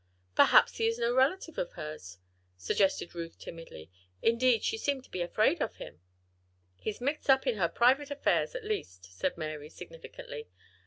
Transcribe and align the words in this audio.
"Perhaps 0.33 0.77
he 0.77 0.87
is 0.87 0.97
no 0.97 1.13
relative 1.13 1.59
or 1.59 1.65
friend 1.67 1.67
of 1.69 1.73
hers," 1.75 2.17
suggested 2.57 3.13
Ruth, 3.13 3.37
timidly. 3.37 3.91
"Indeed, 4.23 4.63
she 4.63 4.75
seemed 4.75 5.03
to 5.03 5.11
be 5.11 5.21
afraid 5.21 5.61
of 5.61 5.75
him." 5.75 6.01
"He's 6.75 7.01
mixed 7.01 7.29
up 7.29 7.45
in 7.45 7.57
her 7.57 7.69
private 7.69 8.09
affairs, 8.09 8.55
at 8.55 8.65
least," 8.65 9.05
said 9.15 9.37
Mary, 9.37 9.69
significantly. 9.69 10.47